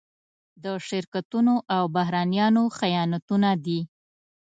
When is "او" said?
1.75-1.83